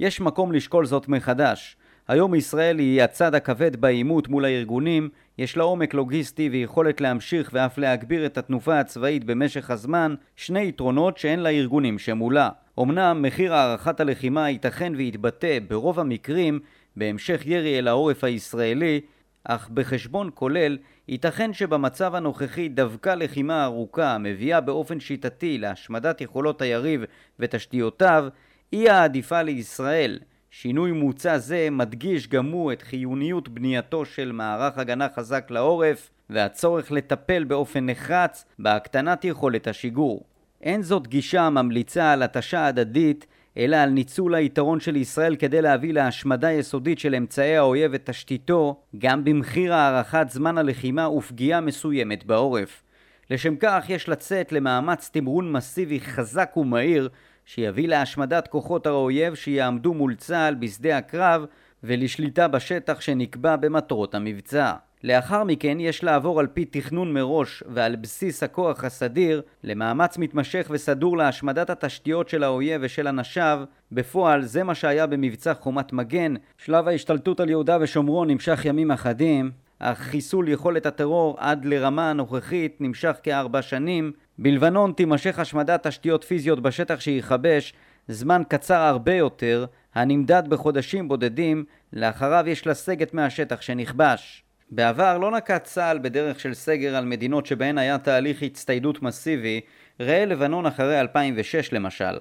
[0.00, 1.76] יש מקום לשקול זאת מחדש.
[2.09, 7.78] היום ישראל היא הצד הכבד בעימות מול הארגונים, יש לה עומק לוגיסטי ויכולת להמשיך ואף
[7.78, 12.48] להגביר את התנופה הצבאית במשך הזמן, שני יתרונות שאין לארגונים שמולה.
[12.80, 16.61] אמנם מחיר הערכת הלחימה ייתכן ויתבטא ברוב המקרים
[16.96, 19.00] בהמשך ירי אל העורף הישראלי,
[19.44, 20.78] אך בחשבון כולל
[21.09, 27.04] ייתכן שבמצב הנוכחי דווקא לחימה ארוכה המביאה באופן שיטתי להשמדת יכולות היריב
[27.38, 28.28] ותשתיותיו
[28.72, 30.18] היא העדיפה לישראל.
[30.50, 36.92] שינוי מוצע זה מדגיש גם הוא את חיוניות בנייתו של מערך הגנה חזק לעורף והצורך
[36.92, 40.24] לטפל באופן נחרץ בהקטנת יכולת השיגור.
[40.62, 43.26] אין זאת גישה הממליצה על התשה הדדית,
[43.57, 49.24] אלא על ניצול היתרון של ישראל כדי להביא להשמדה יסודית של אמצעי האויב ותשתיתו, גם
[49.24, 52.83] במחיר הארכת זמן הלחימה ופגיעה מסוימת בעורף.
[53.31, 57.09] לשם כך יש לצאת למאמץ תמרון מסיבי חזק ומהיר
[57.46, 61.44] שיביא להשמדת כוחות האויב שיעמדו מול צה"ל בשדה הקרב
[61.85, 64.72] ולשליטה בשטח שנקבע במטרות המבצע.
[65.04, 71.16] לאחר מכן יש לעבור על פי תכנון מראש ועל בסיס הכוח הסדיר למאמץ מתמשך וסדור
[71.16, 73.61] להשמדת התשתיות של האויב ושל אנשיו.
[73.92, 76.35] בפועל זה מה שהיה במבצע חומת מגן.
[76.59, 82.80] שלב ההשתלטות על יהודה ושומרון נמשך ימים אחדים, אך חיסול יכולת הטרור עד לרמה הנוכחית
[82.80, 84.12] נמשך כארבע שנים.
[84.38, 87.75] בלבנון תימשך השמדת תשתיות פיזיות בשטח שיכבש
[88.09, 94.42] זמן קצר הרבה יותר, הנמדד בחודשים בודדים, לאחריו יש לסגת מהשטח שנכבש.
[94.70, 99.61] בעבר לא נקט צה"ל בדרך של סגר על מדינות שבהן היה תהליך הצטיידות מסיבי,
[100.01, 102.16] ראה לבנון אחרי 2006 למשל.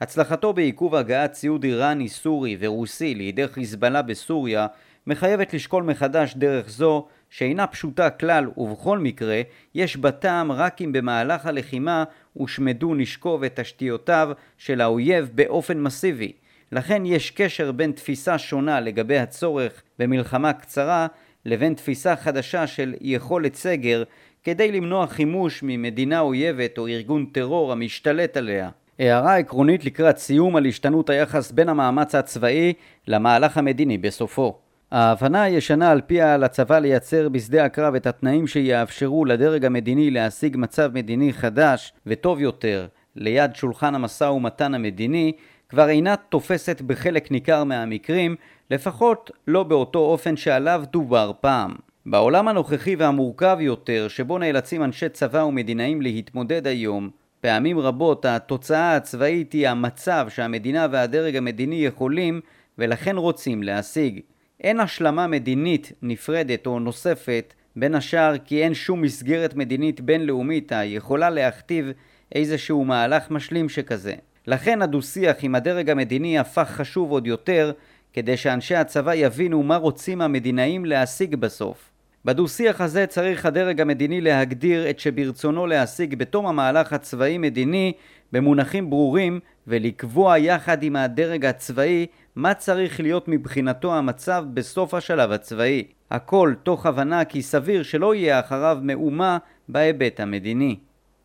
[0.00, 4.66] הצלחתו בעיכוב הגעת ציוד איראני, סורי ורוסי לידי חיזבאללה בסוריה
[5.06, 9.40] מחייבת לשקול מחדש דרך זו שאינה פשוטה כלל ובכל מקרה
[9.74, 16.32] יש בה טעם רק אם במהלך הלחימה הושמדו נשקו ותשתיותיו של האויב באופן מסיבי.
[16.72, 21.06] לכן יש קשר בין תפיסה שונה לגבי הצורך במלחמה קצרה
[21.44, 24.02] לבין תפיסה חדשה של יכולת סגר
[24.44, 28.70] כדי למנוע חימוש ממדינה אויבת או ארגון טרור המשתלט עליה.
[28.98, 32.72] הערה עקרונית לקראת סיום על השתנות היחס בין המאמץ הצבאי
[33.08, 34.63] למהלך המדיני בסופו.
[34.90, 40.56] ההבנה הישנה על פיה על הצבא לייצר בשדה הקרב את התנאים שיאפשרו לדרג המדיני להשיג
[40.56, 45.32] מצב מדיני חדש וטוב יותר ליד שולחן המשא ומתן המדיני
[45.68, 48.36] כבר אינה תופסת בחלק ניכר מהמקרים,
[48.70, 51.74] לפחות לא באותו אופן שעליו דובר פעם.
[52.06, 59.52] בעולם הנוכחי והמורכב יותר, שבו נאלצים אנשי צבא ומדינאים להתמודד היום, פעמים רבות התוצאה הצבאית
[59.52, 62.40] היא המצב שהמדינה והדרג המדיני יכולים
[62.78, 64.20] ולכן רוצים להשיג.
[64.60, 71.30] אין השלמה מדינית נפרדת או נוספת, בין השאר כי אין שום מסגרת מדינית בינלאומית היכולה
[71.30, 71.90] להכתיב
[72.34, 74.14] איזשהו מהלך משלים שכזה.
[74.46, 77.72] לכן הדו-שיח עם הדרג המדיני הפך חשוב עוד יותר,
[78.12, 81.90] כדי שאנשי הצבא יבינו מה רוצים המדינאים להשיג בסוף.
[82.24, 87.92] בדו-שיח הזה צריך הדרג המדיני להגדיר את שברצונו להשיג בתום המהלך הצבאי-מדיני
[88.34, 92.06] במונחים ברורים ולקבוע יחד עם הדרג הצבאי
[92.36, 95.84] מה צריך להיות מבחינתו המצב בסוף השלב הצבאי.
[96.10, 100.76] הכל תוך הבנה כי סביר שלא יהיה אחריו מהומה בהיבט המדיני.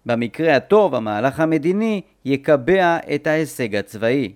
[0.05, 4.34] במקרה הטוב המהלך המדיני יקבע את ההישג הצבאי.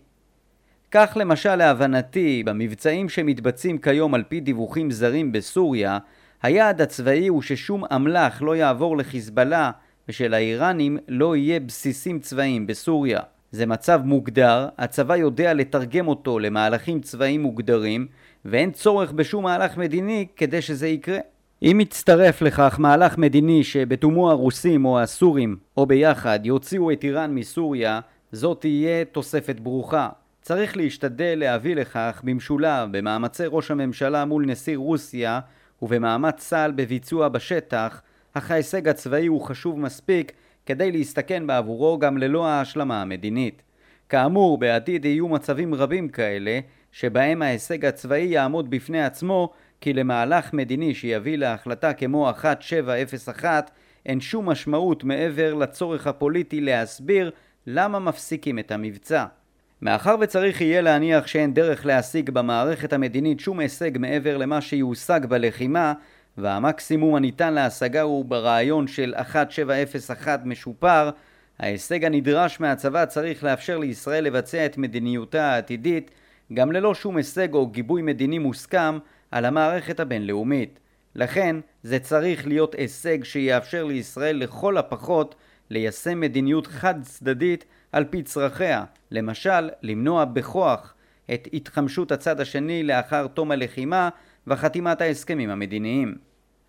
[0.91, 5.97] כך למשל להבנתי במבצעים שמתבצעים כיום על פי דיווחים זרים בסוריה
[6.43, 9.71] היעד הצבאי הוא ששום אמל"ח לא יעבור לחיזבאללה
[10.09, 13.19] ושלאיראנים לא יהיה בסיסים צבאיים בסוריה.
[13.51, 18.07] זה מצב מוגדר, הצבא יודע לתרגם אותו למהלכים צבאיים מוגדרים
[18.45, 21.19] ואין צורך בשום מהלך מדיני כדי שזה יקרה.
[21.63, 27.99] אם יצטרף לכך מהלך מדיני שבתומו הרוסים או הסורים או ביחד יוציאו את איראן מסוריה,
[28.31, 30.09] זאת תהיה תוספת ברוכה.
[30.41, 35.39] צריך להשתדל להביא לכך במשולב במאמצי ראש הממשלה מול נשיא רוסיה
[35.81, 38.01] ובמאמץ צה"ל בביצוע בשטח,
[38.33, 40.31] אך ההישג הצבאי הוא חשוב מספיק
[40.65, 43.61] כדי להסתכן בעבורו גם ללא ההשלמה המדינית.
[44.09, 46.59] כאמור, בעתיד יהיו מצבים רבים כאלה,
[46.91, 49.49] שבהם ההישג הצבאי יעמוד בפני עצמו,
[49.81, 53.71] כי למהלך מדיני שיביא להחלטה כמו 1701
[54.05, 57.31] אין שום משמעות מעבר לצורך הפוליטי להסביר
[57.67, 59.25] למה מפסיקים את המבצע.
[59.81, 65.93] מאחר וצריך יהיה להניח שאין דרך להשיג במערכת המדינית שום הישג מעבר למה שיושג בלחימה,
[66.37, 71.09] והמקסימום הניתן להשגה הוא ברעיון של 1701 משופר,
[71.59, 76.11] ההישג הנדרש מהצבא צריך לאפשר לישראל לבצע את מדיניותה העתידית
[76.53, 78.97] גם ללא שום הישג או גיבוי מדיני מוסכם
[79.31, 80.79] על המערכת הבינלאומית.
[81.15, 85.35] לכן זה צריך להיות הישג שיאפשר לישראל לכל הפחות
[85.69, 90.93] ליישם מדיניות חד צדדית על פי צרכיה, למשל למנוע בכוח
[91.33, 94.09] את התחמשות הצד השני לאחר תום הלחימה
[94.47, 96.15] וחתימת ההסכמים המדיניים.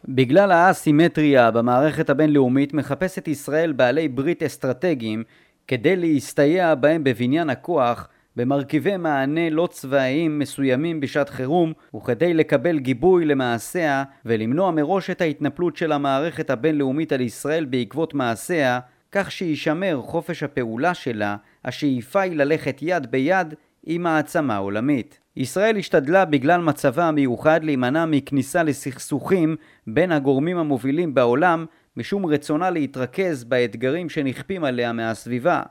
[0.08, 5.22] בגלל האסימטריה במערכת הבינלאומית מחפשת ישראל בעלי ברית אסטרטגיים
[5.68, 13.24] כדי להסתייע בהם בבניין הכוח במרכיבי מענה לא צבאיים מסוימים בשעת חירום וכדי לקבל גיבוי
[13.24, 18.80] למעשיה ולמנוע מראש את ההתנפלות של המערכת הבינלאומית על ישראל בעקבות מעשיה
[19.12, 23.54] כך שישמר חופש הפעולה שלה, השאיפה היא ללכת יד ביד
[23.86, 25.18] עם מעצמה עולמית.
[25.36, 29.56] ישראל השתדלה בגלל מצבה המיוחד להימנע מכניסה לסכסוכים
[29.86, 31.66] בין הגורמים המובילים בעולם
[31.96, 35.62] משום רצונה להתרכז באתגרים שנכפים עליה מהסביבה.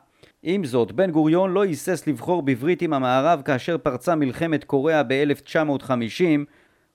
[0.44, 6.24] עם זאת, בן גוריון לא היסס לבחור בברית עם המערב כאשר פרצה מלחמת קוריאה ב-1950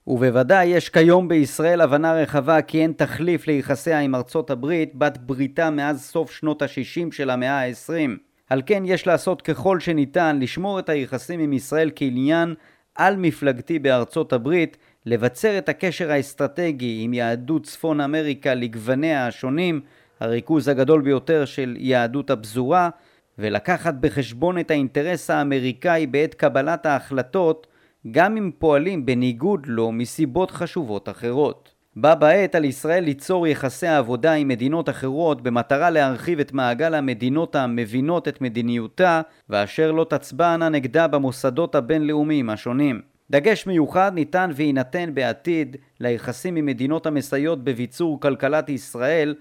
[0.07, 5.69] ובוודאי יש כיום בישראל הבנה רחבה כי אין תחליף ליחסיה עם ארצות הברית, בת בריתה
[5.69, 8.28] מאז סוף שנות ה-60 של המאה ה-20.
[8.49, 12.55] על כן יש לעשות ככל שניתן לשמור את היחסים עם ישראל כעניין
[12.95, 19.81] על-מפלגתי בארצות הברית, לבצר את הקשר האסטרטגי עם יהדות צפון אמריקה לגווניה השונים,
[20.19, 22.89] הריכוז הגדול ביותר של יהדות הפזורה,
[23.37, 27.67] ולקחת בחשבון את האינטרס האמריקאי בעת קבלת ההחלטות
[28.11, 31.78] גם אם פועלים בניגוד לו מסיבות חשובות אחרות.
[32.01, 37.55] בה בעת על ישראל ליצור יחסי עבודה עם מדינות אחרות במטרה להרחיב את מעגל המדינות
[37.55, 43.01] המבינות את מדיניותה ואשר לא תצבענה נגדה במוסדות הבינלאומיים השונים.
[43.31, 49.35] דגש מיוחד ניתן ויינתן בעתיד ליחסים עם מדינות המסייעות בביצור כלכלת ישראל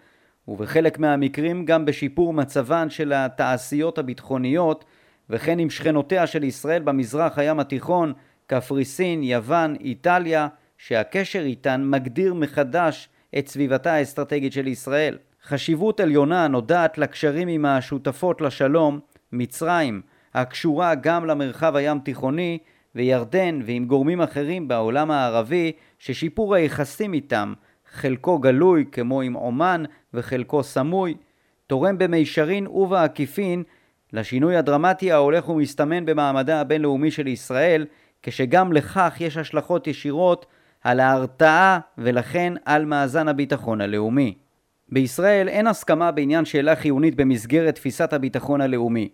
[0.49, 4.85] ובחלק מהמקרים גם בשיפור מצבן של התעשיות הביטחוניות
[5.31, 8.13] וכן עם שכנותיה של ישראל במזרח הים התיכון
[8.47, 10.49] קפריסין, יוון, איטליה,
[10.79, 13.09] שהקשר איתן מגדיר מחדש
[13.39, 15.19] את סביבתה האסטרטגית של ישראל.
[15.45, 19.01] חשיבות עליונה נודעת לקשרים עם השותפות לשלום,
[19.33, 20.03] מצרים,
[20.35, 22.59] הקשורה גם למרחב הים תיכוני,
[22.95, 27.55] וירדן ועם גורמים אחרים בעולם הערבי, ששיפור היחסים איתם,
[27.93, 29.83] חלקו גלוי כמו עם עומאן
[30.15, 31.15] וחלקו סמוי,
[31.67, 33.63] תורם במישרין ובעקיפין
[34.13, 37.87] לשינוי הדרמטי ההולך ומסתמן במעמדה הבינלאומי של ישראל
[38.23, 40.47] כשגם לכך יש השלכות ישירות
[40.85, 44.35] על ההרתעה ולכן על מאזן הביטחון הלאומי.
[44.89, 49.09] בישראל אין הסכמה בעניין שאלה חיונית במסגרת תפיסת הביטחון הלאומי.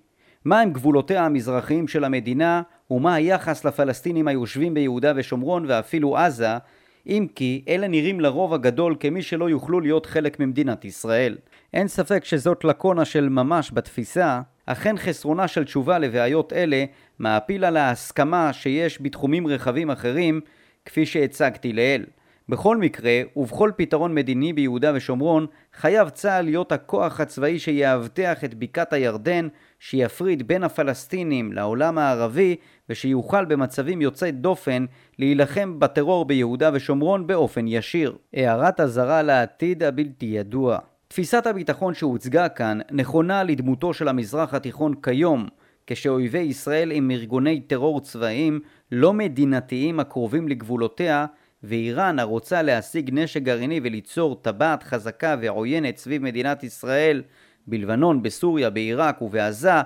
[0.45, 6.59] מהם גבולותיה המזרחיים של המדינה ומה היחס לפלסטינים היושבים ביהודה ושומרון ואפילו עזה,
[7.07, 11.37] אם כי אלה נראים לרוב הגדול כמי שלא יוכלו להיות חלק ממדינת ישראל.
[11.75, 16.85] אין ספק שזאת לקונה של ממש בתפיסה, אכן חסרונה של תשובה לבעיות אלה
[17.19, 20.41] מעפיל על ההסכמה שיש בתחומים רחבים אחרים,
[20.85, 22.05] כפי שהצגתי לעיל.
[22.49, 28.93] בכל מקרה, ובכל פתרון מדיני ביהודה ושומרון, חייב צה"ל להיות הכוח הצבאי שיאבטח את בקעת
[28.93, 32.57] הירדן, שיפריד בין הפלסטינים לעולם הערבי,
[32.89, 34.85] ושיוכל במצבים יוצאי דופן
[35.19, 38.17] להילחם בטרור ביהודה ושומרון באופן ישיר.
[38.35, 40.79] הערת אזהרה לעתיד הבלתי ידוע.
[41.09, 45.49] תפיסת הביטחון שהוצגה כאן נכונה לדמותו של המזרח התיכון כיום,
[45.87, 48.61] כשאויבי ישראל עם ארגוני טרור צבאיים
[48.93, 51.27] לא מדינתיים הקרובים לגבולותיה
[51.63, 57.23] ואיראן הרוצה להשיג נשק גרעיני וליצור טבעת חזקה ועוינת סביב מדינת ישראל
[57.67, 59.81] בלבנון, בסוריה, בעיראק ובעזה,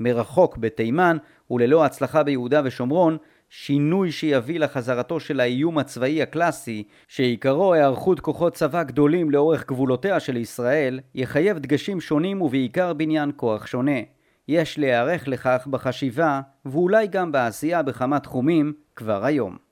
[0.00, 1.16] מרחוק בתימן
[1.50, 3.16] וללא הצלחה ביהודה ושומרון,
[3.50, 10.36] שינוי שיביא לחזרתו של האיום הצבאי הקלאסי, שעיקרו היערכות כוחות צבא גדולים לאורך גבולותיה של
[10.36, 14.13] ישראל, יחייב דגשים שונים ובעיקר בניין כוח שונה.
[14.48, 19.63] יש להיערך לכך בחשיבה, ואולי גם בעשייה בכמה תחומים, כבר היום.